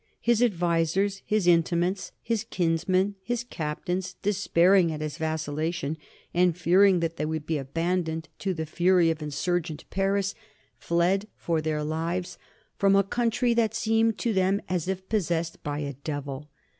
His 0.19 0.41
advisers, 0.41 1.21
his 1.27 1.45
intimates, 1.45 2.11
his 2.23 2.43
kinsmen, 2.43 3.13
his 3.21 3.43
captains, 3.43 4.15
despairing 4.23 4.91
at 4.91 4.99
his 4.99 5.19
vacillation 5.19 5.95
and 6.33 6.57
fearing 6.57 7.01
that 7.01 7.17
they 7.17 7.25
would 7.27 7.45
be 7.45 7.59
abandoned 7.59 8.27
to 8.39 8.55
the 8.55 8.65
fury 8.65 9.11
of 9.11 9.21
insurgent 9.21 9.87
Paris, 9.91 10.33
fled 10.79 11.27
for 11.37 11.61
their 11.61 11.83
lives 11.83 12.39
from 12.79 12.95
a 12.95 13.03
country 13.03 13.53
that 13.53 13.75
seemed 13.75 14.17
to 14.17 14.33
them 14.33 14.59
as 14.67 14.87
if 14.87 15.07
possessed 15.07 15.61
by 15.61 15.77
a 15.77 15.93
devil. 15.93 16.49